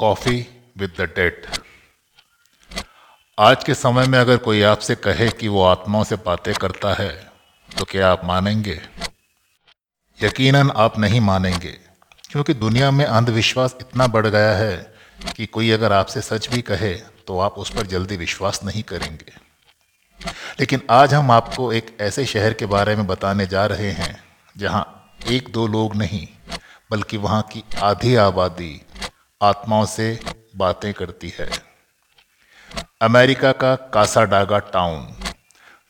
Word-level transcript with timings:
Coffee 0.00 0.36
with 0.78 0.92
the 0.98 1.04
dead. 1.16 1.46
आज 3.38 3.64
के 3.64 3.74
समय 3.74 4.06
में 4.06 4.18
अगर 4.18 4.36
कोई 4.36 4.62
आपसे 4.62 4.94
कहे 4.96 5.28
कि 5.30 5.48
वो 5.48 5.64
आत्माओं 5.64 6.04
से 6.04 6.16
बातें 6.16 6.52
करता 6.54 6.92
है 6.94 7.10
तो 7.70 7.84
क्या 7.84 8.10
आप 8.10 8.24
मानेंगे? 8.24 8.80
यकीनन 10.20 10.70
आप 10.76 10.98
नहीं 10.98 11.20
मानेंगे, 11.20 11.76
क्योंकि 12.30 12.54
दुनिया 12.54 12.90
में 12.90 13.04
अंधविश्वास 13.04 13.76
इतना 13.80 14.06
बढ़ 14.06 14.26
गया 14.26 14.56
है 14.56 14.94
कि 15.36 15.46
कोई 15.46 15.70
अगर 15.70 15.92
आपसे 15.92 16.20
सच 16.20 16.48
भी 16.48 16.62
कहे 16.62 16.94
तो 17.26 17.38
आप 17.40 17.58
उस 17.58 17.70
पर 17.70 17.86
जल्दी 17.86 18.16
विश्वास 18.16 18.60
नहीं 18.64 18.82
करेंगे। 18.82 19.32
लेकिन 20.60 20.82
आज 20.90 21.14
हम 21.14 21.30
आपको 21.30 21.72
एक 21.72 21.96
ऐसे 22.00 22.26
शहर 22.26 22.54
के 22.54 22.66
बारे 22.66 22.96
में 22.96 23.06
बताने 23.06 23.46
जा 23.46 23.66
रहे 23.66 23.90
हैं, 23.92 24.14
जहाँ 24.56 25.12
एक 25.30 25.52
दो 25.52 25.66
लोग 25.66 25.96
नहीं, 25.96 26.26
बल्कि 26.90 27.16
वहाँ 27.16 27.42
की 27.42 27.64
आधी 27.82 28.14
आबादी 28.16 28.80
आत्माओं 29.42 29.84
से 29.86 30.20
बातें 30.56 30.94
करती 30.94 31.32
है। 31.38 31.50
अमेरिका 33.02 33.52
का 33.52 33.74
कासाडागा 33.76 34.58
टाउन 34.58 35.14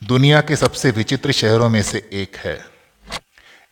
दुनिया 0.05 0.41
के 0.41 0.57
सबसे 0.57 0.91
विचित्र 0.91 1.33
शहरों 1.33 1.69
में 1.69 1.83
से 1.83 2.11
एक 2.13 2.37
है। 2.37 2.65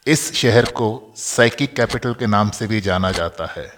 इस 0.07 0.35
शहर 0.35 0.65
को 0.65 1.15
साइकिक 1.17 1.77
कैपिटल 1.77 2.15
के 2.15 2.27
नाम 2.27 2.51
से 2.51 2.67
भी 2.67 2.81
जाना 2.81 3.13
जाता 3.13 3.47
है। 3.47 3.73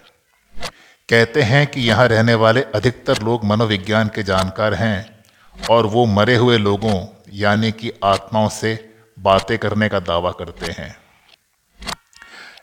कहते 1.09 1.41
हैं 1.41 1.67
कि 1.67 1.81
यहाँ 1.81 2.07
रहने 2.07 2.33
वाले 2.33 2.61
अधिकतर 2.61 3.21
लोग 3.21 3.45
मनोविज्ञान 3.45 4.07
के 4.07 4.23
जानकार 4.23 4.73
हैं 4.73 5.23
और 5.69 5.85
वो 5.85 6.05
मरे 6.05 6.35
हुए 6.35 6.57
लोगों, 6.57 7.07
यानी 7.33 7.71
कि 7.71 7.91
आत्माओं 8.03 8.49
से 8.49 8.95
बातें 9.19 9.57
करने 9.57 9.89
का 9.89 9.99
दावा 9.99 10.31
करते 10.31 10.71
हैं। 10.71 11.00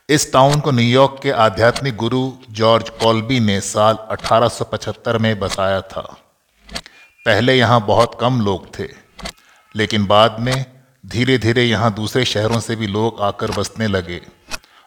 इस 0.09 0.33
टाउन 0.33 0.61
को 0.61 0.71
न्यूयॉर्क 0.71 1.19
के 1.23 1.31
आध्यात्मिक 1.31 1.97
गुरु 1.97 2.21
जॉर्ज 2.51 2.89
कॉल्बी 2.91 3.41
ने 3.41 3.61
साल 3.61 3.97
1875 4.11 5.19
में 5.19 5.39
बसाया 5.39 5.81
था। 5.81 6.03
पहले 7.27 7.55
यहाँ 7.55 7.81
बहुत 7.87 8.17
कम 8.21 8.41
लोग 8.41 8.67
थे, 8.79 8.87
लेकिन 9.75 10.07
बाद 10.07 10.37
में 10.41 10.65
धीरे 11.05 11.37
धीरे 11.39 11.65
यहाँ 11.65 11.93
दूसरे 11.95 12.25
शहरों 12.25 12.61
से 12.61 12.77
भी 12.77 12.87
लोग 12.87 13.21
आकर 13.21 13.51
बसने 13.51 13.87
लगे 13.87 14.21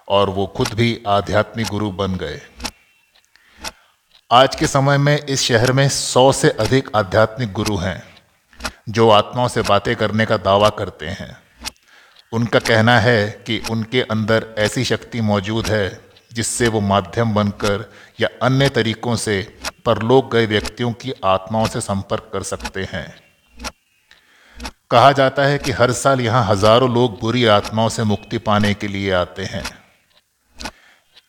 और 0.08 0.30
वो 0.30 0.46
खुद 0.48 0.74
भी 0.74 0.90
आध्यात्मिक 1.08 1.68
गुरु 1.68 1.92
बन 1.92 2.16
गए। 2.16 2.42
आज 4.32 4.56
के 4.56 4.68
समय 4.68 4.98
में 4.98 5.18
इस 5.18 5.44
शहर 5.44 5.72
में 5.72 5.88
सौ 5.90 6.32
से 6.32 6.50
अधिक 6.50 6.90
आध्यात्मिक 6.96 7.54
गुरु 7.54 7.78
हैं, 7.78 8.04
जो 8.90 9.10
आत्माओं 9.10 9.48
से 9.48 9.62
बातें 9.62 9.96
करने 9.96 10.26
का 10.26 10.38
दावा 10.40 10.70
करते 10.72 11.08
हैं। 11.08 11.38
उनका 12.32 12.60
कहना 12.60 13.00
है 13.00 13.28
कि 13.48 13.62
उनके 13.72 14.02
अंदर 14.02 14.46
ऐसी 14.58 14.84
शक्ति 14.84 15.22
मौजूद 15.22 15.68
है, 15.68 16.00
जिससे 16.32 16.68
वो 16.68 16.80
माध्यम 16.82 17.34
बनकर 17.34 17.90
या 18.20 18.28
अन्य 18.42 18.70
तरीकों 18.70 19.16
से 19.16 19.42
परलोक 19.86 20.32
गए 20.34 20.46
व्यक्तियों 20.46 20.92
की 20.94 21.14
आत्माओं 21.26 21.66
से 21.66 21.82
संपर्क 21.82 22.30
कर 22.34 22.44
सकते 22.44 22.84
हैं। 22.92 23.08
कहा 24.92 25.12
जाता 25.12 25.44
है 25.44 25.58
कि 25.58 25.72
हर 25.72 25.92
साल 25.92 26.22
यहाँ 26.22 26.44
हज़ारों 26.46 26.90
लोग 26.94 27.20
बुरी 27.20 27.46
आत्माओं 27.48 27.90
से 27.90 28.04
मुक्ति 28.04 28.38
पाने 28.38 28.74
के 28.74 28.88
लिए 28.88 29.12
आते 29.14 29.44
हैं। 29.44 29.64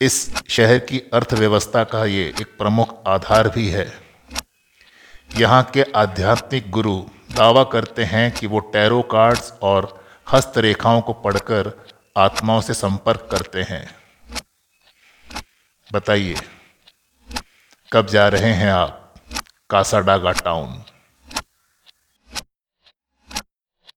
इस 0.01 0.15
शहर 0.49 0.79
की 0.79 1.03
अर्थव्यवस्था 1.15 1.83
का 1.85 2.05
ये 2.05 2.25
एक 2.31 2.57
प्रमुख 2.59 2.95
आधार 3.07 3.49
भी 3.49 3.69
है। 3.69 3.87
यहाँ 5.39 5.63
के 5.75 5.83
आध्यात्मिक 5.97 6.71
गुरु 6.71 6.97
दावा 7.35 7.65
करते 7.65 8.05
हैं 8.05 8.31
कि 8.33 8.47
वो 8.47 8.61
टैरो 8.73 9.01
कार्ड्स 9.03 9.53
और 9.63 10.02
हस्तरेखाओं 10.33 11.01
को 11.01 11.13
पढ़कर 11.13 11.71
आत्माओं 12.17 12.61
से 12.61 12.75
संपर्क 12.75 13.29
करते 13.31 13.63
हैं। 13.63 13.85
बताइए, 15.93 16.37
कब 17.93 18.07
जा 18.07 18.29
रहे 18.29 18.53
हैं 18.53 18.71
आप? 18.73 19.15
Cassadaga 19.71 20.33
town. 20.33 20.83